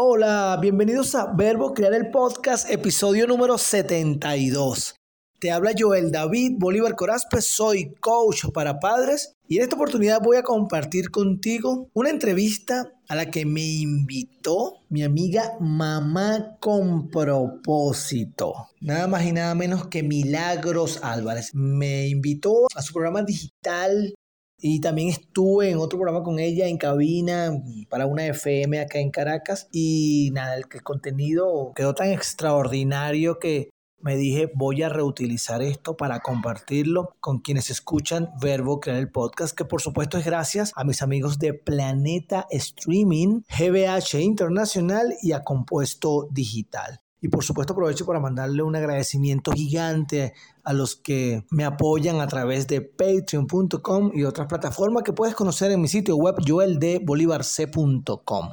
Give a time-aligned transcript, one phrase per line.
[0.00, 4.94] Hola, bienvenidos a Verbo Crear el Podcast, episodio número 72.
[5.40, 10.36] Te habla Joel David Bolívar Corazpe, soy coach para padres y en esta oportunidad voy
[10.36, 18.68] a compartir contigo una entrevista a la que me invitó mi amiga Mamá con propósito.
[18.80, 21.50] Nada más y nada menos que Milagros Álvarez.
[21.54, 24.14] Me invitó a su programa digital
[24.60, 29.10] y también estuve en otro programa con ella en cabina para una FM acá en
[29.10, 29.68] Caracas.
[29.70, 33.70] Y nada, el, el contenido quedó tan extraordinario que
[34.00, 39.56] me dije voy a reutilizar esto para compartirlo con quienes escuchan Verbo Crear el Podcast,
[39.56, 45.42] que por supuesto es gracias a mis amigos de Planeta Streaming, GBH Internacional y a
[45.42, 47.00] Compuesto Digital.
[47.20, 52.28] Y por supuesto aprovecho para mandarle un agradecimiento gigante a los que me apoyan a
[52.28, 58.50] través de patreon.com y otras plataformas que puedes conocer en mi sitio web joeldebolivarc.com.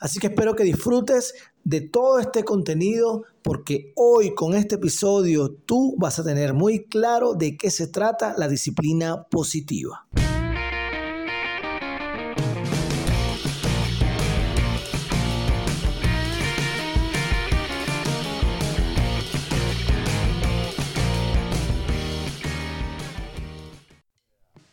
[0.00, 5.94] Así que espero que disfrutes de todo este contenido porque hoy con este episodio tú
[5.96, 10.08] vas a tener muy claro de qué se trata la disciplina positiva.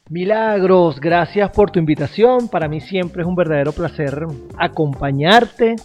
[0.10, 2.48] Milagros, gracias por tu invitación.
[2.48, 4.26] Para mí siempre es un verdadero placer
[4.58, 5.76] acompañarte.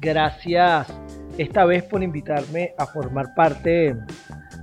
[0.00, 0.92] Gracias
[1.38, 3.94] esta vez por invitarme a formar parte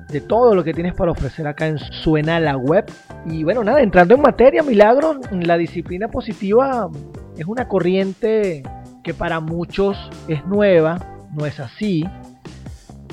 [0.09, 2.91] de todo lo que tienes para ofrecer acá en Suena la Web.
[3.25, 6.89] Y bueno, nada, entrando en materia, Milagros, la disciplina positiva
[7.37, 8.61] es una corriente
[9.05, 9.97] que para muchos
[10.27, 10.97] es nueva,
[11.31, 12.03] no es así.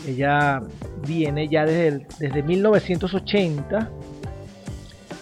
[0.08, 0.60] Ella
[1.06, 3.90] viene ya desde, desde 1980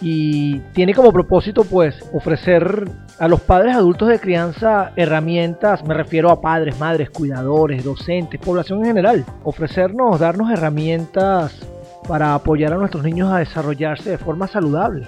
[0.03, 2.83] y tiene como propósito pues ofrecer
[3.19, 8.79] a los padres adultos de crianza herramientas, me refiero a padres, madres, cuidadores, docentes, población
[8.79, 11.57] en general, ofrecernos, darnos herramientas
[12.05, 15.07] para apoyar a nuestros niños a desarrollarse de forma saludable.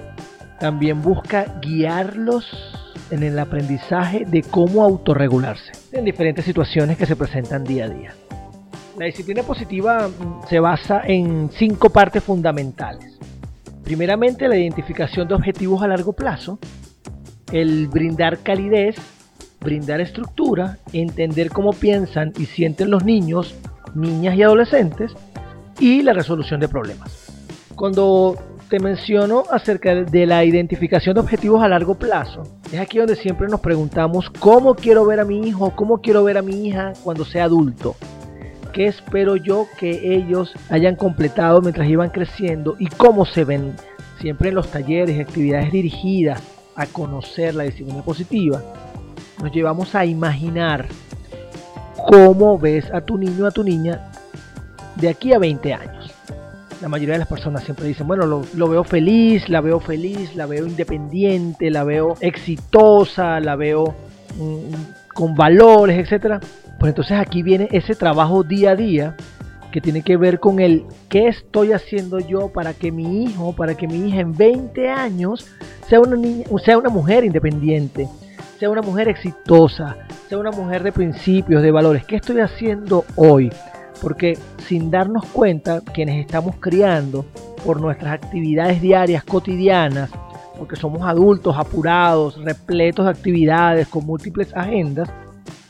[0.61, 2.49] También busca guiarlos
[3.11, 8.13] en el aprendizaje de cómo autorregularse en diferentes situaciones que se presentan día a día.
[8.97, 13.19] La disciplina positiva mm, se basa en cinco partes fundamentales.
[13.85, 16.57] Primeramente, la identificación de objetivos a largo plazo,
[17.51, 18.95] el brindar calidez,
[19.61, 23.53] brindar estructura, entender cómo piensan y sienten los niños,
[23.93, 25.13] niñas y adolescentes,
[25.79, 27.31] y la resolución de problemas.
[27.75, 28.35] Cuando
[28.69, 32.41] te menciono acerca de la identificación de objetivos a largo plazo,
[32.71, 36.39] es aquí donde siempre nos preguntamos cómo quiero ver a mi hijo, cómo quiero ver
[36.39, 37.95] a mi hija cuando sea adulto.
[38.75, 43.73] ¿Qué espero yo que ellos hayan completado mientras iban creciendo y cómo se ven?
[44.19, 46.43] Siempre en los talleres y actividades dirigidas
[46.75, 48.61] a conocer la disciplina positiva,
[49.41, 50.87] nos llevamos a imaginar
[52.05, 54.11] cómo ves a tu niño a tu niña
[54.97, 56.11] de aquí a 20 años.
[56.81, 60.47] La mayoría de las personas siempre dicen, bueno, lo, veo feliz, la veo feliz, la
[60.47, 63.95] veo independiente, la veo exitosa, la veo
[64.37, 66.41] mm, con valores, etcétera.
[66.79, 69.15] Pues entonces aquí viene ese trabajo día a día
[69.71, 73.75] que tiene que ver con el qué estoy haciendo yo para que mi hijo, para
[73.75, 75.47] que mi hija en 20 años
[75.89, 78.07] sea una niña, sea una mujer independiente,
[78.57, 79.97] sea una mujer exitosa,
[80.29, 82.05] sea una mujer de principios, de valores.
[82.05, 83.51] ¿Qué estoy haciendo hoy?
[84.01, 87.25] Porque sin darnos cuenta, quienes estamos criando
[87.65, 90.09] por nuestras actividades diarias, cotidianas,
[90.57, 95.09] porque somos adultos apurados, repletos de actividades, con múltiples agendas,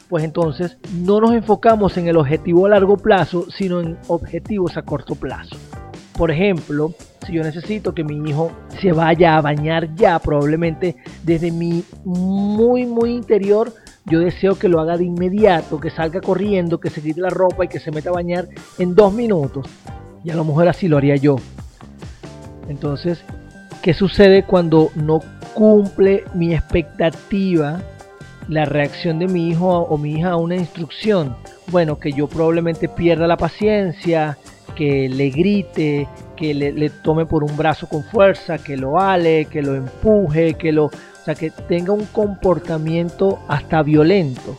[0.09, 4.83] pues entonces no nos enfocamos en el objetivo a largo plazo, sino en objetivos a
[4.83, 5.55] corto plazo.
[6.17, 6.93] Por ejemplo,
[7.25, 12.85] si yo necesito que mi hijo se vaya a bañar ya, probablemente desde mi muy,
[12.85, 13.73] muy interior,
[14.05, 17.65] yo deseo que lo haga de inmediato, que salga corriendo, que se quite la ropa
[17.65, 19.67] y que se meta a bañar en dos minutos.
[20.23, 21.37] Y a lo mejor así lo haría yo.
[22.69, 23.23] Entonces,
[23.81, 25.19] ¿qué sucede cuando no
[25.53, 27.81] cumple mi expectativa
[28.47, 31.35] la reacción de mi hijo o mi hija a una instrucción?
[31.67, 34.37] Bueno, que yo probablemente pierda la paciencia,
[34.75, 39.61] que le grite, que le, tome por un brazo con fuerza, que lo ale, que
[39.61, 40.85] lo empuje, que lo...
[40.85, 44.55] O sea, que tenga un comportamiento hasta violento,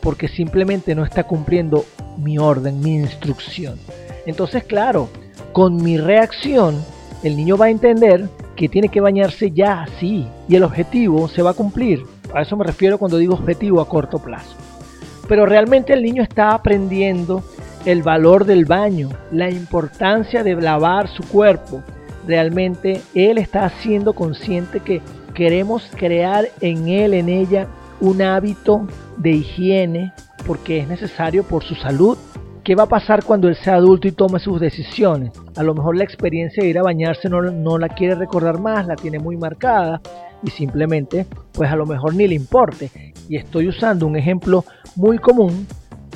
[0.00, 1.84] porque simplemente no está cumpliendo
[2.16, 3.78] mi orden, mi instrucción.
[4.24, 5.10] Entonces, claro,
[5.52, 6.82] con mi reacción,
[7.22, 11.42] el niño va a entender que tiene que bañarse ya, sí, y el objetivo se
[11.42, 12.02] va a cumplir.
[12.34, 14.56] A eso me refiero cuando digo objetivo a corto plazo.
[15.28, 17.42] Pero realmente el niño está aprendiendo
[17.84, 21.82] el valor del baño, la importancia de lavar su cuerpo.
[22.26, 25.00] Realmente él está siendo consciente que
[25.34, 27.68] queremos crear en él, en ella,
[28.00, 28.86] un hábito
[29.16, 30.12] de higiene
[30.46, 32.18] porque es necesario por su salud.
[32.64, 35.32] ¿Qué va a pasar cuando él sea adulto y tome sus decisiones?
[35.56, 38.86] A lo mejor la experiencia de ir a bañarse no, no la quiere recordar más,
[38.86, 40.00] la tiene muy marcada
[40.44, 42.90] y simplemente pues a lo mejor ni le importe.
[43.28, 44.64] Y estoy usando un ejemplo
[44.96, 45.66] muy común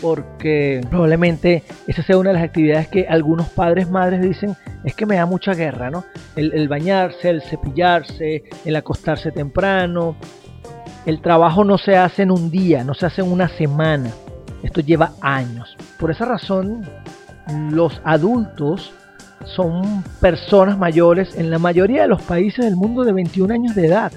[0.00, 5.06] porque probablemente esa sea una de las actividades que algunos padres, madres dicen, es que
[5.06, 6.04] me da mucha guerra, ¿no?
[6.36, 10.16] El, bañarse, el cepillarse, el acostarse temprano.
[11.06, 14.10] El trabajo no se hace en un día, no se hace en una semana.
[14.62, 15.76] Esto lleva años.
[15.98, 16.86] Por esa razón,
[17.70, 18.92] los adultos
[19.44, 23.87] son personas mayores en la mayoría de los países del mundo de 21 años de
[23.87, 24.12] edad.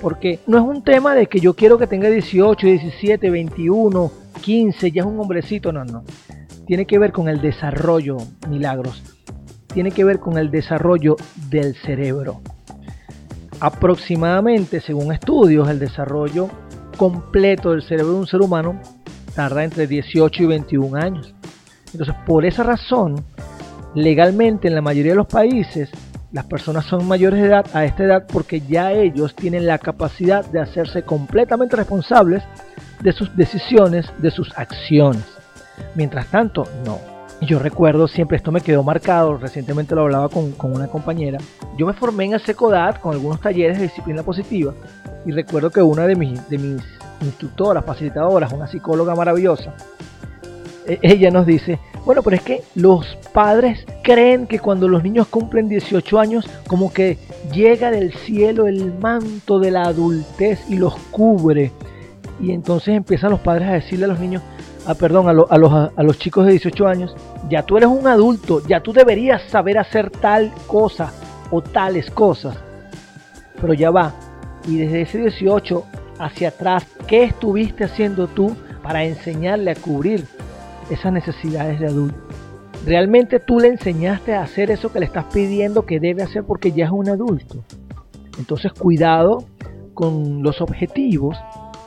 [0.00, 4.90] Porque no es un tema de que yo quiero que tenga 18, 17, 21, 15,
[4.90, 6.04] ya es un hombrecito, no, no.
[6.66, 8.16] Tiene que ver con el desarrollo,
[8.48, 9.02] milagros.
[9.72, 11.16] Tiene que ver con el desarrollo
[11.48, 12.40] del cerebro.
[13.60, 16.48] Aproximadamente, según estudios, el desarrollo
[16.96, 18.80] completo del cerebro de un ser humano
[19.34, 21.34] tarda entre 18 y 21 años.
[21.92, 23.24] Entonces, por esa razón,
[23.94, 25.90] legalmente en la mayoría de los países,
[26.32, 30.44] las personas son mayores de edad a esta edad porque ya ellos tienen la capacidad
[30.46, 32.42] de hacerse completamente responsables
[33.00, 35.24] de sus decisiones, de sus acciones.
[35.94, 36.98] Mientras tanto, no.
[37.42, 41.38] Yo recuerdo siempre, esto me quedó marcado, recientemente lo hablaba con, una compañera.
[41.76, 44.72] Yo me formé en el SECODAT con algunos talleres de disciplina positiva
[45.26, 46.82] y recuerdo que una de mis, de mis
[47.20, 49.74] instructoras, facilitadoras, una psicóloga maravillosa,
[50.86, 55.68] ella nos dice, bueno, pero es que los padres creen que cuando los niños cumplen
[55.68, 57.18] 18 años, como que
[57.52, 61.72] llega del cielo el manto de la adultez y los cubre
[62.42, 64.42] y entonces empiezan los padres a decirle a los niños,
[64.86, 67.14] ah, perdón, a, los, a los chicos de 18 años,
[67.48, 71.12] ya tú eres un adulto, ya tú deberías saber hacer tal cosa
[71.50, 72.56] o tales cosas.
[73.60, 74.12] Pero ya va,
[74.66, 75.84] y desde ese 18
[76.18, 80.26] hacia atrás, ¿qué estuviste haciendo tú para enseñarle a cubrir
[80.94, 82.18] esas necesidades de adulto?
[82.84, 86.72] ¿Realmente tú le enseñaste a hacer eso que le estás pidiendo que debe hacer porque
[86.72, 87.64] ya es un adulto?
[88.38, 89.44] Entonces cuidado
[89.94, 91.36] con los objetivos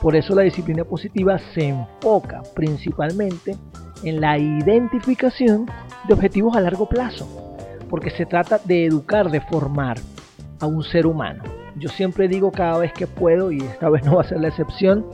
[0.00, 3.56] por eso la disciplina positiva se enfoca principalmente
[4.02, 5.66] en la identificación
[6.06, 7.26] de objetivos a largo plazo,
[7.88, 9.98] porque se trata de educar, de formar
[10.60, 11.42] a un ser humano.
[11.76, 14.48] Yo siempre digo cada vez que puedo, y esta vez no va a ser la
[14.48, 15.04] excepción,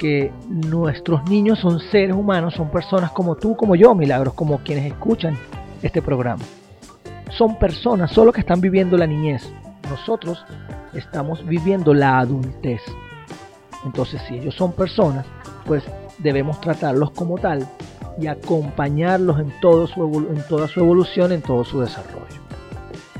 [0.00, 4.86] que nuestros niños son seres humanos, son personas como tú, como yo, milagros, como quienes
[4.86, 5.36] escuchan
[5.82, 6.42] este programa.
[7.36, 9.46] Son personas solo que están viviendo la niñez.
[9.90, 10.42] Nosotros
[10.94, 12.80] estamos viviendo la adultez.
[13.84, 15.26] Entonces, si ellos son personas,
[15.66, 15.84] pues
[16.16, 17.68] debemos tratarlos como tal
[18.18, 19.60] y acompañarlos en, en
[20.48, 22.40] toda su evolución, en todo su desarrollo.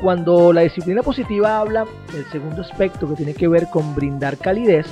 [0.01, 4.87] Cuando la disciplina positiva habla del segundo aspecto que tiene que ver con brindar calidez,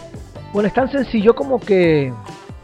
[0.53, 2.13] bueno, es tan sencillo como que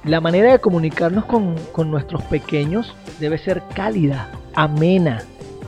[0.04, 5.22] la manera de comunicarnos con, con nuestros pequeños debe ser cálida, amena.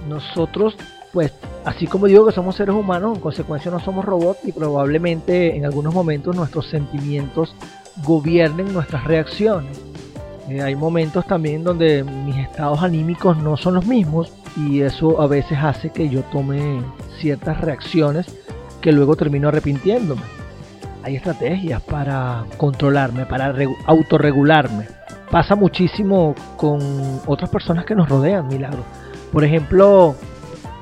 [0.09, 0.77] Nosotros
[1.17, 1.33] pues
[1.65, 5.65] así como digo que somos seres humanos, en consecuencia no somos robots y probablemente en
[5.65, 7.55] algunos momentos nuestros sentimientos
[8.05, 9.81] gobiernen nuestras reacciones.
[10.51, 15.27] Eh, hay momentos también donde mis estados anímicos no son los mismos y eso a
[15.27, 16.83] veces hace que yo tome
[17.19, 18.27] ciertas reacciones
[18.83, 20.36] que luego termino arrepintiéndome.
[21.06, 23.55] Hay estrategias para controlarme, para
[23.87, 24.88] autorregularme.
[25.31, 26.81] Pasa muchísimo con
[27.27, 28.82] otras personas que nos rodean, milagro.
[29.31, 30.17] Por ejemplo,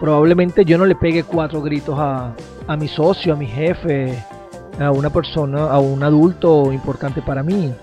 [0.00, 2.32] probablemente yo no le pegue cuatro gritos a,
[2.78, 4.18] mi socio, a mi jefe,
[4.80, 7.74] a una persona, a un adulto importante para mí.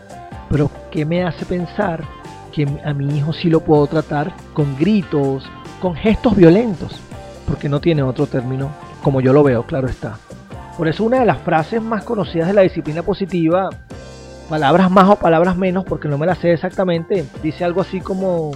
[0.50, 2.04] Pero ¿qué me hace pensar
[2.52, 5.44] que a mi hijo sí lo puedo tratar con gritos,
[5.80, 7.00] con gestos violentos?
[7.48, 8.72] Porque no tiene otro término,
[9.04, 10.18] como yo lo veo, claro está.
[10.78, 13.70] Por eso una de las frases más conocidas de la disciplina positiva,
[14.50, 18.52] palabras más o palabras menos, porque no me la sé exactamente, dice algo así como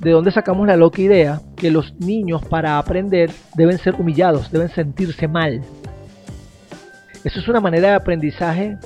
[0.00, 4.68] de dónde sacamos la loca idea que los niños para aprender deben ser humillados, deben
[4.68, 5.62] sentirse mal.
[7.24, 8.76] Eso es una manera de aprendizaje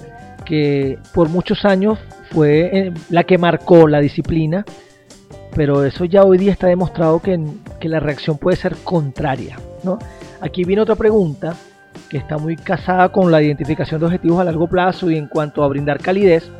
[0.44, 1.98] que por muchos años
[2.30, 4.64] fue eh, la que marcó la disciplina,
[5.54, 7.38] pero eso ya hoy día está demostrado que,
[7.80, 9.56] que la reacción puede ser contraria.
[9.82, 9.98] ¿no?
[10.40, 11.56] Aquí viene otra pregunta
[12.08, 15.62] que está muy casada con la identificación de objetivos a largo plazo y en cuanto
[15.62, 16.50] a brindar calidez,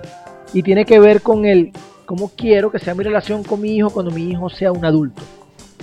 [0.53, 1.73] y tiene que ver con el
[2.09, 5.21] ¿Cómo quiero que sea mi relación con mi hijo cuando mi hijo sea un adulto?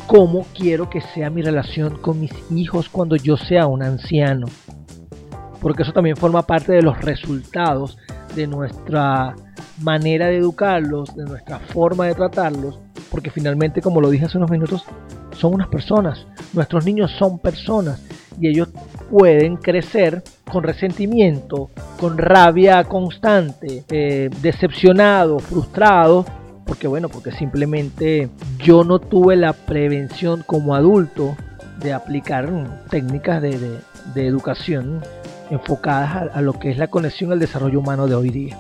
[0.08, 4.48] ¿Cómo quiero que sea mi relación con mis hijos cuando yo sea un anciano?
[5.62, 8.00] Porque eso también forma parte de los resultados
[8.36, 9.36] de nuestra
[9.84, 12.80] manera de educarlos, de nuestra forma de tratarlos,
[13.12, 14.84] porque finalmente, como lo dije hace unos minutos,
[15.38, 16.26] son unas personas.
[16.54, 18.04] Nuestros niños son personas
[18.40, 18.70] y ellos
[19.10, 21.70] pueden crecer con resentimiento,
[22.00, 26.26] con rabia constante, eh, decepcionados, frustrados,
[26.66, 31.36] porque bueno, porque simplemente yo no tuve la prevención como adulto
[31.80, 32.50] de aplicar
[32.90, 33.80] técnicas de,
[34.16, 35.02] educación
[35.50, 38.58] enfocadas a, lo que es la conexión al desarrollo humano de hoy día.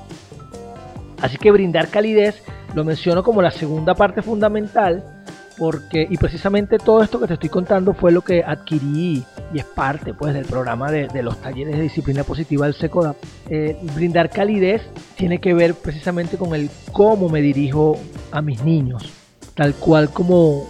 [1.22, 2.44] Así que brindar calidez
[2.76, 5.15] lo menciono como la segunda parte fundamental
[5.58, 9.66] porque y precisamente todo esto que te estoy contando fue lo que adquirí y es
[9.66, 13.16] parte pues del programa de, los talleres de disciplina positiva del SECODAP.
[13.50, 14.82] Eh, brindar calidez
[15.16, 17.98] tiene que ver precisamente con el cómo me dirijo
[18.32, 19.12] a mis niños,
[19.54, 20.68] tal cual como,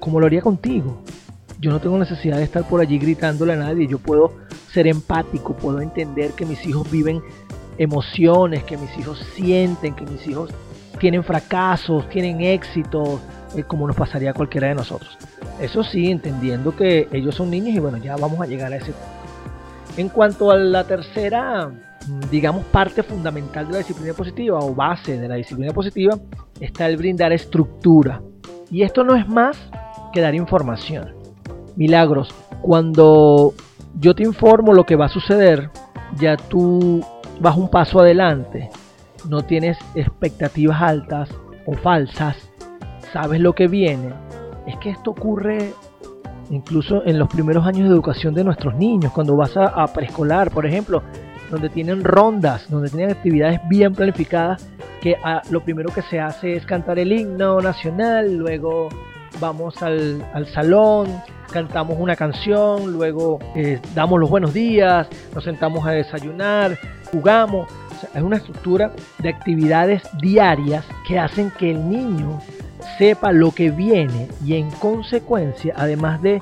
[0.00, 1.02] como lo haría contigo.
[1.60, 4.32] Yo no tengo necesidad de estar por allí gritándole a nadie, yo puedo
[4.72, 7.20] ser empático, puedo entender que mis hijos viven
[7.78, 10.50] emociones, que mis hijos sienten, que mis hijos
[10.98, 13.20] tienen fracasos, tienen éxitos,
[13.56, 15.16] eh, como nos pasaría a cualquiera de nosotros.
[15.60, 18.92] Eso sí, entendiendo que ellos son niños y bueno, ya vamos a llegar a ese
[18.92, 19.18] punto.
[19.96, 25.18] En cuanto a la tercera, mm, digamos, parte fundamental de la disciplina positiva o base
[25.18, 26.18] de la disciplina positiva,
[26.60, 28.20] está el brindar estructura.
[28.70, 29.58] Y esto no es más
[30.12, 31.14] que dar información.
[31.74, 32.28] Milagros,
[32.60, 33.54] cuando
[33.98, 35.70] yo te informo lo que va a suceder,
[36.18, 37.04] ya tú
[37.40, 38.70] vas un paso adelante.
[39.28, 41.30] No tienes expectativas altas
[41.66, 42.47] o falsas
[43.12, 44.12] sabes lo que viene,
[44.66, 45.72] es que esto ocurre
[46.50, 50.66] incluso en los primeros años de educación de nuestros niños, cuando vas a, preescolar, por
[50.66, 51.02] ejemplo,
[51.50, 54.66] donde tienen rondas, donde tienen actividades bien planificadas,
[55.00, 58.88] que ah, lo primero que se hace es cantar el himno nacional, luego
[59.40, 60.22] vamos al,
[60.52, 61.08] salón,
[61.52, 66.78] cantamos una canción, luego eh, damos los buenos días, nos sentamos a desayunar,
[67.12, 67.68] jugamos.
[68.14, 72.40] es una estructura de actividades diarias que hacen que el niño
[72.98, 76.40] sepa lo que viene y en consecuencia, además de,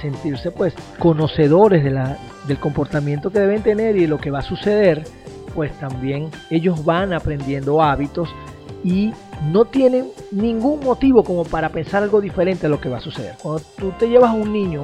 [0.00, 4.40] sentirse pues conocedores de la, del comportamiento que deben tener y de lo que va
[4.40, 5.04] a suceder,
[5.54, 8.28] pues también ellos van aprendiendo hábitos
[8.84, 9.12] y
[9.50, 13.36] no tienen ningún motivo como para pensar algo diferente a lo que va a suceder.
[13.42, 14.82] Cuando tú te llevas a un niño,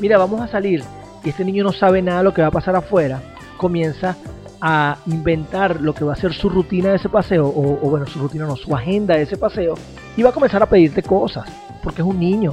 [0.00, 0.82] mira, vamos a salir
[1.22, 3.20] y este niño no sabe nada de lo que va a pasar afuera,
[3.58, 4.16] comienza
[4.64, 8.20] a inventar lo que va a ser su rutina de ese paseo, o, bueno, su
[8.20, 9.74] rutina no, su agenda de ese paseo,
[10.16, 11.50] y va a comenzar a pedirte cosas,
[11.82, 12.52] porque es un niño.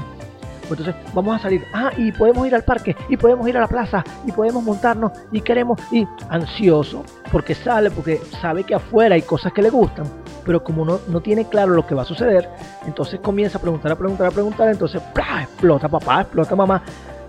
[0.67, 3.67] Entonces vamos a salir, ah, y podemos ir al parque, y podemos ir a la
[3.67, 9.21] plaza, y podemos montarnos, y queremos, y ansioso, porque sale, porque sabe que afuera hay
[9.21, 10.07] cosas que le gustan,
[10.43, 12.49] pero como no, no tiene claro lo que va a suceder,
[12.87, 16.81] entonces comienza a preguntar, a preguntar, a preguntar, entonces explota papá, explota mamá,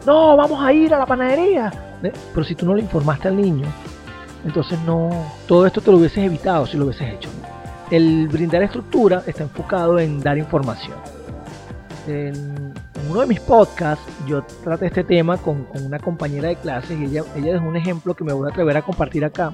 [0.06, 1.70] no, vamos a ir a la panadería.
[2.00, 3.66] Pero si tú no le informaste al niño,
[4.44, 5.10] entonces no,
[5.46, 7.28] todo esto te lo hubieses evitado si lo hubieses hecho.
[7.90, 10.96] El brindar estructura está enfocado en dar información.
[12.06, 12.72] En,
[13.08, 17.24] uno de mis podcasts yo traté este tema con, una compañera de clases y ella,
[17.36, 19.52] ella es un ejemplo que me voy a atrever a compartir acá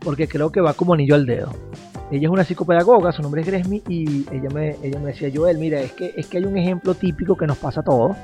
[0.00, 1.52] porque creo que va como anillo al dedo.
[2.10, 5.58] Ella es una psicopedagoga, su nombre es Gresmi y ella me, ella me decía, Joel,
[5.58, 8.16] mira, es que, es que hay un ejemplo típico que nos pasa a todos.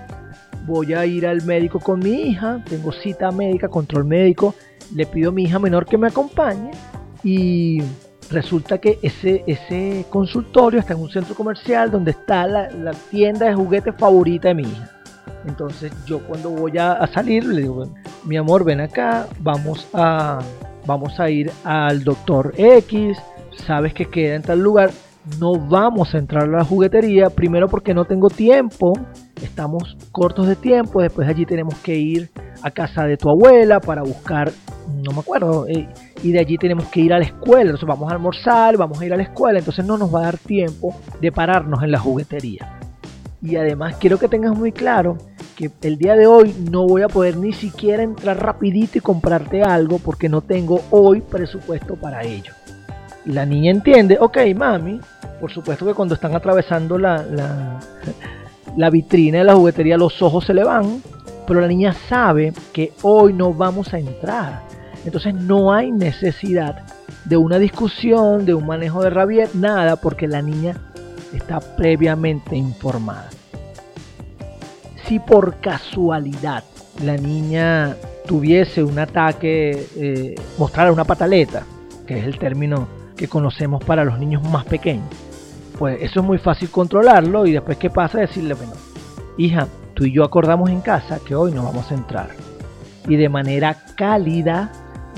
[0.66, 4.54] Voy a ir al médico con mi hija, tengo cita médica, control médico,
[4.94, 6.70] le pido a mi hija menor que me acompañe
[7.22, 7.82] y
[8.30, 13.54] resulta que ese, ese consultorio está en un centro comercial donde está la, tienda de
[13.54, 14.90] juguetes favorita de mi hija.
[15.46, 17.92] Entonces yo cuando voy a, salir le digo,
[18.24, 20.38] mi amor, ven acá, vamos a,
[20.86, 23.18] vamos a ir al doctor X,
[23.66, 24.90] sabes que queda en tal lugar,
[25.38, 28.92] no vamos a entrar a la juguetería, primero porque no tengo tiempo,
[29.42, 32.30] estamos cortos de tiempo, después allí tenemos que ir
[32.62, 34.52] a casa de tu abuela para buscar
[35.02, 35.88] no me acuerdo, eh,
[36.22, 39.06] y de allí tenemos que ir a la escuela, entonces vamos a almorzar, vamos a
[39.06, 41.98] ir a la escuela, entonces no nos va a dar tiempo de pararnos en la
[41.98, 42.78] juguetería.
[43.42, 45.16] Y además quiero que tengas muy claro
[45.56, 49.62] que el día de hoy no voy a poder ni siquiera entrar rapidito y comprarte
[49.62, 52.52] algo porque no tengo hoy presupuesto para ello.
[53.24, 55.00] Y la niña entiende, ok mami,
[55.40, 57.80] por supuesto que cuando están atravesando la, la,
[58.76, 61.02] la vitrina de la juguetería los ojos se le van,
[61.46, 64.70] pero la niña sabe que hoy no vamos a entrar
[65.04, 66.84] entonces no hay necesidad
[67.24, 70.76] de una discusión, de un manejo de rabia, nada, porque la niña
[71.32, 73.30] está previamente informada.
[75.06, 76.64] Si por casualidad
[77.04, 81.64] la niña tuviese un ataque, eh, mostrar una pataleta,
[82.06, 85.08] que es el término que conocemos para los niños más pequeños,
[85.78, 88.72] pues eso es muy fácil controlarlo y después qué pasa decirle, bueno,
[89.38, 89.66] hija,
[90.00, 92.30] tú y yo acordamos en casa que hoy no vamos a entrar.
[93.06, 94.72] Y de manera cálida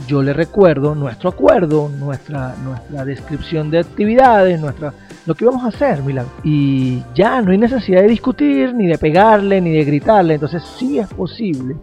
[0.09, 4.93] yo le recuerdo nuestro acuerdo, nuestra, nuestra descripción de actividades, nuestra,
[5.25, 6.33] lo que íbamos a hacer, Milagro.
[6.43, 10.35] Y ya no hay necesidad de discutir, ni de pegarle, ni de gritarle.
[10.35, 11.77] Entonces sí es posible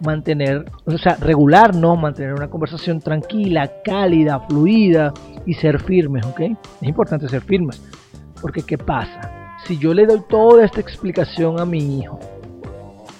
[0.00, 5.12] mantener, o sea, regularnos, mantener una conversación tranquila, cálida, fluida
[5.44, 6.40] y ser firmes, ¿ok?
[6.40, 7.82] Es importante ser firmes,
[8.40, 9.43] porque ¿qué pasa?
[9.66, 12.20] Si yo le doy toda esta explicación a mi hijo,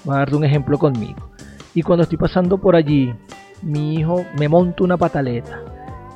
[0.05, 1.31] voy a darte un ejemplo conmigo,
[1.75, 3.15] y cuando estoy pasando por allí,
[3.63, 5.59] mi hijo me monta una pataleta,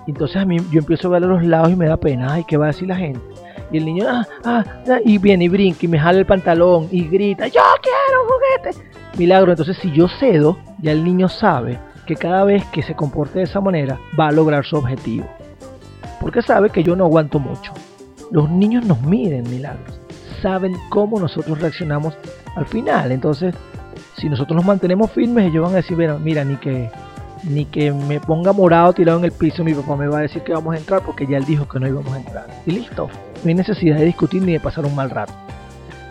[0.06, 2.44] entonces a mí yo empiezo a ver a los lados y me da pena, ay,
[2.44, 3.20] ¿qué va a decir la gente?
[3.70, 6.88] Y el niño, ah, ah, ah, y viene y brinca y me jala el pantalón
[6.90, 8.84] y grita, yo quiero un juguete.
[9.18, 13.38] Milagro, entonces si yo cedo, ya el niño sabe que cada vez que se comporte
[13.38, 15.26] de esa manera va a lograr su objetivo.
[16.20, 17.72] Porque sabe que yo no aguanto mucho.
[18.30, 19.97] Los niños nos miden, milagros.
[20.42, 22.14] Saben cómo nosotros reaccionamos
[22.54, 23.12] al final.
[23.12, 23.54] Entonces,
[24.16, 26.90] si nosotros nos mantenemos firmes, ellos van a decir, mira, mira ni que
[27.44, 30.42] ni que me ponga morado tirado en el piso, mi papá me va a decir
[30.42, 32.46] que vamos a entrar porque ya él dijo que no íbamos a entrar.
[32.66, 33.08] Y listo,
[33.44, 35.32] no hay necesidad de discutir ni de pasar un mal rato.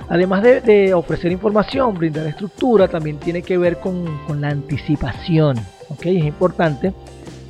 [0.10, 4.06] Además de, ofrecer información, brindar estructura, también tiene que ver con,
[4.40, 5.58] la anticipación.
[5.90, 6.18] ¿okay?
[6.20, 6.94] Es importante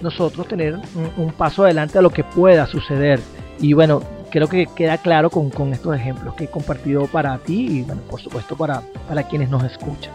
[0.01, 0.79] nosotros tener
[1.17, 3.19] un, paso adelante a lo que pueda suceder.
[3.59, 7.81] Y bueno, creo que queda claro con, estos ejemplos que he compartido para ti y
[7.83, 10.13] bueno, por supuesto para, para quienes nos escuchan.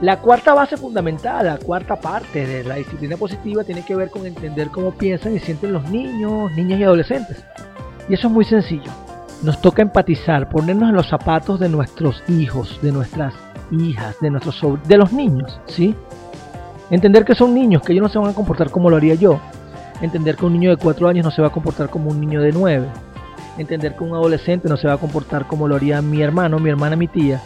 [0.00, 4.24] La cuarta base fundamental, la cuarta parte de la disciplina positiva tiene que ver con
[4.24, 7.44] entender cómo piensan y sienten los niños, niñas y adolescentes.
[8.08, 8.90] Y eso es muy sencillo.
[9.42, 13.34] Nos toca empatizar, ponernos en los zapatos de nuestros hijos, de nuestras
[13.70, 15.94] hijas, de nuestros de los niños, ¿sí?
[16.90, 19.38] Entender que son niños, que ellos no se van a comportar como lo haría yo.
[20.00, 22.40] Entender que un niño de cuatro años no se va a comportar como un niño
[22.40, 22.86] de nueve.
[23.58, 26.70] Entender que un adolescente no se va a comportar como lo haría mi hermano, mi
[26.70, 27.40] hermana, mi tía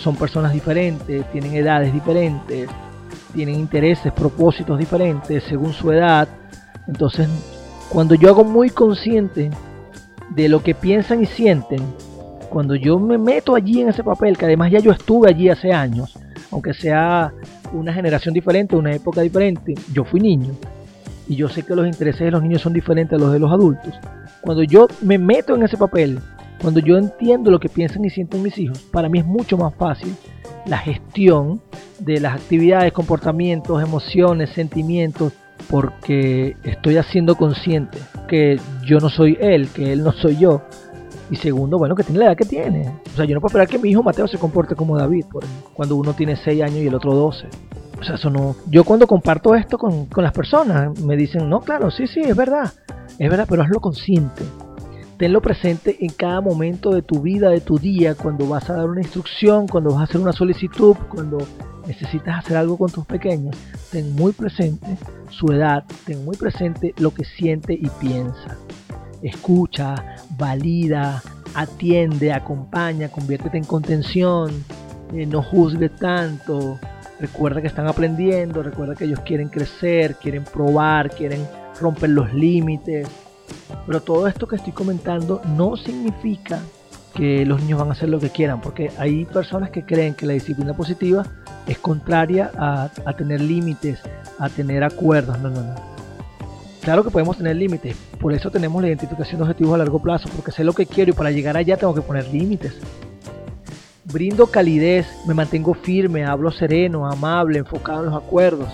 [0.00, 2.68] son personas diferentes, tienen edades diferentes,
[3.34, 6.28] tienen intereses, propósitos diferentes según su edad.
[6.88, 7.28] Entonces,
[7.90, 9.50] cuando yo hago muy consciente
[10.30, 11.80] de lo que piensan y sienten,
[12.48, 15.72] cuando yo me meto allí en ese papel, que además ya yo estuve allí hace
[15.72, 16.18] años,
[16.50, 17.32] aunque sea
[17.72, 20.52] una generación diferente, una época diferente, yo fui niño
[21.30, 23.52] y yo sé que los intereses de los niños son diferentes a los de los
[23.52, 23.94] adultos.
[24.40, 26.20] Cuando yo me meto en ese papel
[26.60, 29.74] cuando yo entiendo lo que piensan y sienten mis hijos, para mí es mucho más
[29.76, 30.14] fácil
[30.66, 31.62] la gestión
[32.00, 35.32] de las actividades, comportamientos, emociones, sentimientos,
[35.70, 40.62] porque estoy haciendo consciente que yo no soy él, que él no soy yo.
[41.30, 42.92] Y segundo, bueno, que tiene la edad que tiene.
[43.12, 45.26] O sea, yo no puedo esperar que mi hijo Mateo se comporte como David,
[45.72, 47.46] cuando uno tiene 6 años y el otro 12.
[48.00, 48.56] O sea, eso no.
[48.70, 52.36] Yo cuando comparto esto con, con las personas, me dicen, no, claro, sí, sí, es
[52.36, 52.72] verdad.
[53.18, 54.42] Es verdad, pero hazlo consciente
[55.20, 58.88] tenlo presente en cada momento de tu vida, de tu día, cuando vas a dar
[58.88, 61.46] una instrucción, cuando vas a hacer una solicitud, cuando
[61.86, 63.54] necesitas hacer algo con tus pequeños.
[63.90, 64.96] Ten muy presente
[65.28, 68.56] su edad, ten muy presente lo que siente y piensa.
[69.22, 71.22] Escucha, valida,
[71.54, 74.64] atiende, acompaña, conviértete en contención,
[75.12, 76.78] eh, no juzgue tanto.
[77.20, 81.46] Recuerda que están aprendiendo, recuerda que ellos quieren crecer, quieren probar, quieren
[81.80, 83.08] romper los límites
[83.86, 86.60] pero todo esto que estoy comentando no significa
[87.14, 90.26] que los niños van a hacer lo que quieran, porque hay personas que creen que
[90.26, 91.26] la disciplina positiva
[91.66, 93.98] es contraria a, tener límites,
[94.38, 95.38] a tener acuerdos.
[95.40, 95.74] No, no, no.
[96.82, 100.28] Claro que podemos tener límites, por eso tenemos la identificación de objetivos a largo plazo,
[100.34, 102.74] porque sé lo que quiero y para llegar allá tengo que poner límites.
[104.12, 108.68] Brindo calidez, me mantengo firme, hablo sereno, amable, enfocado en los acuerdos.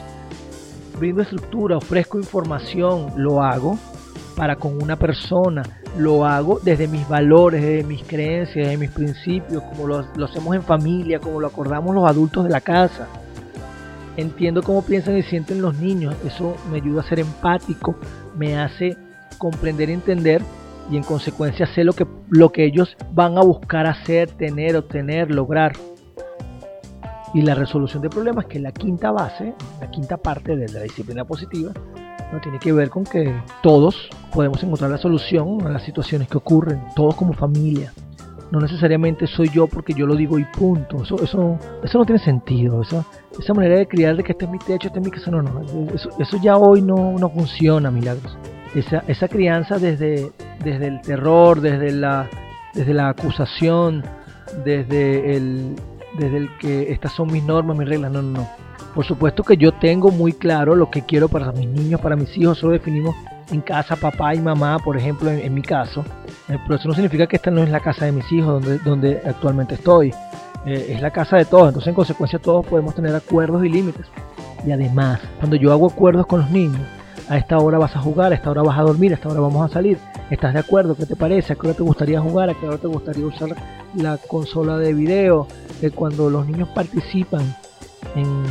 [0.98, 3.78] Brindo estructura, ofrezco información, lo hago
[4.34, 5.62] para con una persona.
[5.98, 10.62] Lo hago desde mis valores, desde mis creencias, desde mis principios, como lo, hacemos en
[10.62, 13.08] familia, como lo acordamos los adultos de la casa.
[14.16, 16.14] Entiendo cómo piensan y sienten los niños.
[16.24, 17.96] Eso me ayuda a ser empático,
[18.38, 18.96] me hace
[19.38, 20.42] comprender y entender
[20.90, 25.30] y en consecuencia sé lo que, lo que ellos van a buscar hacer, tener, obtener,
[25.30, 25.72] lograr.
[27.34, 31.24] Y la resolución de problemas, que la quinta base, la quinta parte de la disciplina
[31.24, 31.72] positiva,
[32.32, 36.38] no tiene que ver con que todos podemos encontrar la solución a las situaciones que
[36.38, 37.92] ocurren, todos como familia.
[38.50, 41.02] No necesariamente soy yo porque yo lo digo y punto.
[41.02, 42.80] Eso, eso, eso no tiene sentido.
[42.80, 43.04] Esa,
[43.38, 45.42] esa manera de criar de que este es mi techo, este es mi casa, no,
[45.42, 45.62] no.
[45.92, 48.38] Eso, eso ya hoy no, no funciona, milagros.
[48.76, 50.30] Esa, esa crianza desde,
[50.62, 52.28] desde el terror, desde la,
[52.74, 54.04] desde la acusación,
[54.64, 55.74] desde el,
[56.18, 59.58] desde el que estas son mis normas, mis reglas, no, no, no por supuesto que
[59.58, 62.72] yo tengo muy claro lo que quiero para mis niños, para mis hijos, eso lo
[62.72, 63.14] definimos
[63.50, 66.02] en casa, papá y mamá, por ejemplo, en, mi caso.
[66.48, 68.78] Eh, pero eso no significa que esta no es la casa de mis hijos donde,
[68.78, 70.14] donde actualmente estoy.
[70.64, 74.06] Eh, es la casa de todos, entonces en consecuencia todos podemos tener acuerdos y límites.
[74.66, 76.80] Y además, cuando yo hago acuerdos con los niños,
[77.28, 79.40] a esta hora vas a jugar, a esta hora vas a dormir, a esta hora
[79.40, 79.98] vamos a salir.
[80.30, 80.94] ¿Estás de acuerdo?
[80.94, 81.52] ¿Qué te parece?
[81.52, 82.50] ¿A qué hora te gustaría jugar?
[82.50, 83.50] ¿A qué hora te gustaría usar
[83.94, 85.46] la consola de video?
[85.82, 87.54] Eh, cuando los niños participan
[88.14, 88.44] en,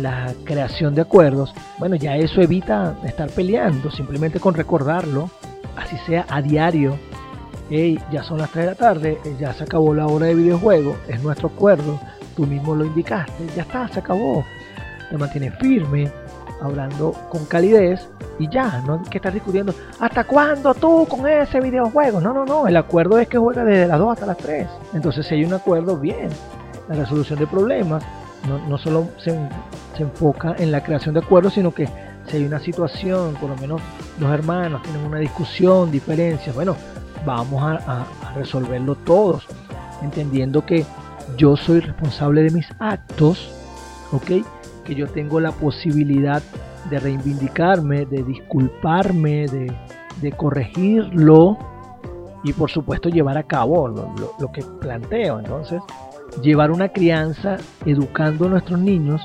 [0.00, 5.28] la creación de acuerdos, bueno, ya eso evita estar peleando, simplemente con recordarlo,
[5.76, 6.96] así sea a diario.
[7.68, 10.36] Hey, ya son las 3 de la tarde, eh, ya se acabó la hora de
[10.36, 11.98] videojuego, es nuestro acuerdo,
[12.36, 14.44] tú mismo lo indicaste, ya está, se acabó.
[15.10, 16.10] Te mantienes firme,
[16.62, 21.60] hablando con calidez y ya, no hay que estar discutiendo, ¿hasta cuándo tú con ese
[21.60, 22.20] videojuego?
[22.20, 24.66] No, no, no, el acuerdo es que juega desde las 2 hasta las 3.
[24.94, 26.28] Entonces, si hay un acuerdo, bien,
[26.88, 28.02] la resolución de problemas
[28.48, 29.30] no, no solo se,
[29.96, 31.88] se enfoca en la creación de acuerdos, sino que
[32.26, 33.80] si hay una situación, por lo menos
[34.18, 36.76] los hermanos tienen una discusión, diferencias, bueno,
[37.24, 39.46] vamos a, a, resolverlo todos,
[40.02, 40.84] entendiendo que
[41.36, 43.50] yo soy responsable de mis actos,
[44.12, 44.44] ¿ok?
[44.84, 46.42] Que yo tengo la posibilidad
[46.90, 49.72] de reivindicarme, de disculparme, de,
[50.20, 51.58] de corregirlo
[52.44, 55.38] y por supuesto llevar a cabo lo, que planteo.
[55.38, 55.80] Entonces,
[56.42, 59.22] llevar una crianza educando a nuestros niños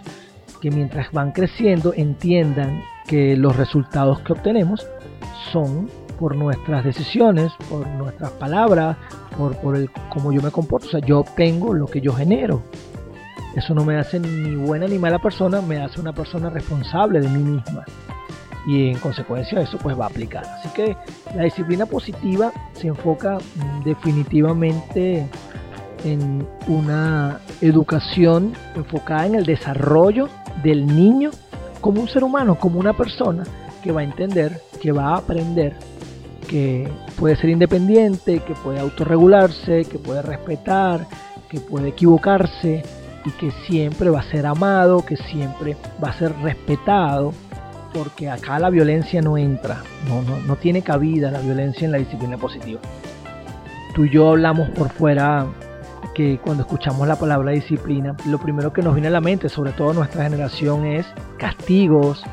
[0.62, 4.86] que mientras van creciendo entiendan que los resultados que obtenemos
[5.52, 5.89] son
[6.20, 8.98] por nuestras decisiones, por nuestras palabras,
[9.38, 10.88] por, por el cómo yo me comporto.
[10.88, 12.63] O sea, yo obtengo lo que yo genero.
[13.58, 17.28] Eso no me hace ni buena ni mala persona, me hace una persona responsable de
[17.28, 17.86] mí misma.
[18.67, 20.46] Y en consecuencia eso pues va a aplicar.
[20.46, 20.96] Así que
[21.36, 25.28] la disciplina positiva se enfoca mm, definitivamente
[26.06, 30.30] en una educación enfocada en el desarrollo
[30.62, 31.32] del niño
[31.82, 33.43] como un ser humano, como una persona
[33.82, 35.76] que va a entender, que va a aprender,
[36.48, 41.08] que puede ser independiente, que puede autorregularse, que puede respetar,
[41.50, 42.84] que puede equivocarse
[43.27, 47.33] y que siempre va a ser amado, que siempre va a ser respetado,
[47.93, 51.97] porque acá la violencia no entra, no, no, no tiene cabida la violencia en la
[51.97, 52.79] disciplina positiva.
[53.93, 55.45] Tú y yo hablamos por fuera
[56.13, 59.71] que cuando escuchamos la palabra disciplina, lo primero que nos viene a la mente, sobre
[59.71, 61.05] todo nuestra generación, es
[61.37, 62.23] castigos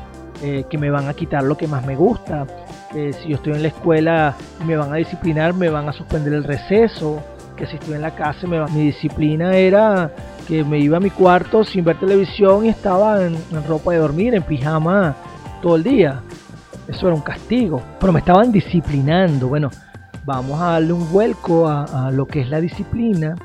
[0.41, 2.47] eh, que me van a quitar lo que más me gusta.
[2.93, 6.33] Eh, si yo estoy en la escuela me van a disciplinar, me van a suspender
[6.33, 7.21] el receso.
[7.55, 10.11] Que si estoy en la casa, me mi disciplina era
[10.47, 14.35] que me iba a mi cuarto sin ver televisión y estaba en, ropa de dormir,
[14.35, 15.15] en pijama
[15.61, 16.21] todo el día.
[16.87, 17.81] Eso era un castigo.
[17.99, 19.47] Pero me estaban disciplinando.
[19.47, 19.71] Bueno,
[20.23, 23.35] vamos a darle un vuelco a, a, lo que es la disciplina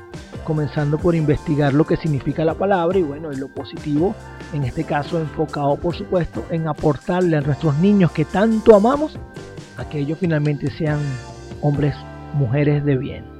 [0.43, 4.15] comenzando por investigar lo que significa la palabra y bueno, y lo positivo,
[4.53, 9.17] en este caso enfocado por supuesto en aportarle a nuestros niños que tanto amamos
[9.77, 10.99] a que ellos finalmente sean
[11.61, 11.95] hombres,
[12.33, 13.30] mujeres de bien.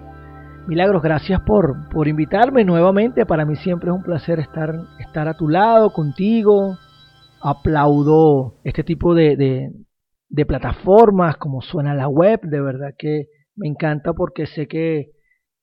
[0.72, 3.26] Milagros, gracias por, por invitarme nuevamente.
[3.26, 6.78] Para mí siempre es un placer estar, estar a tu lado, contigo.
[7.42, 9.36] Aplaudo este tipo de,
[10.30, 12.40] de, plataformas, como suena la web.
[12.44, 15.12] De verdad que me encanta porque sé que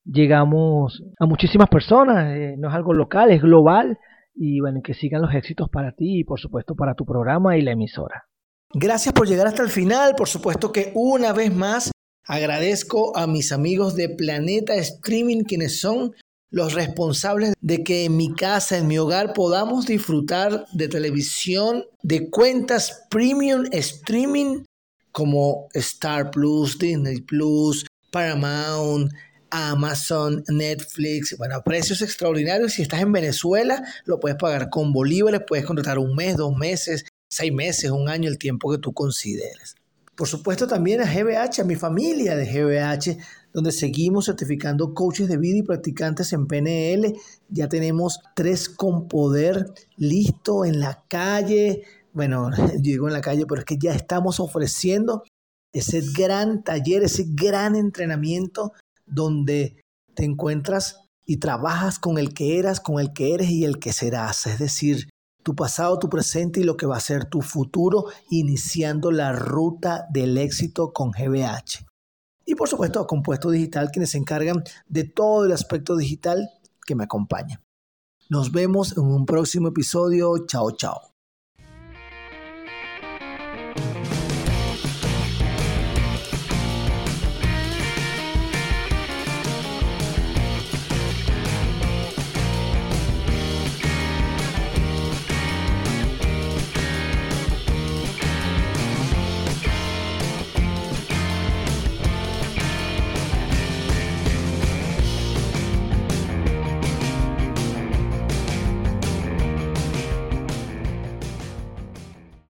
[0.04, 3.96] llegamos a muchísimas personas, eh, no es algo local, es global
[4.34, 7.62] y bueno, que sigan los éxitos para ti y por supuesto para tu programa y
[7.62, 8.24] la emisora.
[8.74, 11.92] Gracias por llegar hasta el final, por supuesto que una vez más
[12.28, 16.14] agradezco a mis amigos de Planeta Streaming quienes son
[16.50, 22.30] los responsables de que en mi casa, en mi hogar, podamos disfrutar de televisión, de
[22.30, 24.64] cuentas premium streaming
[25.10, 29.10] como Star Plus, Disney Plus, Paramount,
[29.50, 32.74] Amazon, Netflix, bueno, precios extraordinarios.
[32.74, 37.06] Si estás en Venezuela, lo puedes pagar con bolívares, puedes contratar un mes, dos meses,
[37.30, 39.76] seis meses, un año, el tiempo que tú consideres.
[40.18, 43.18] Por supuesto también a GBH, a mi familia de GBH,
[43.52, 47.14] donde seguimos certificando coaches de vida y practicantes en PNL.
[47.48, 51.84] Ya tenemos tres con poder listo en la calle.
[52.12, 55.22] Bueno, yo digo en la calle, pero es que ya estamos ofreciendo
[55.72, 58.72] ese gran taller, ese gran entrenamiento
[59.06, 59.80] donde
[60.14, 63.92] te encuentras y trabajas con el que eras, con el que eres y el que
[63.92, 64.48] serás.
[64.48, 65.10] Es decir,
[65.48, 70.06] tu pasado, tu presente y lo que va a ser tu futuro, iniciando la ruta
[70.10, 71.86] del éxito con GBH.
[72.44, 76.50] Y por supuesto, Compuesto Digital, quienes se encargan de todo el aspecto digital
[76.84, 77.62] que me acompaña.
[78.28, 80.44] Nos vemos en un próximo episodio.
[80.46, 81.07] Chao, chao.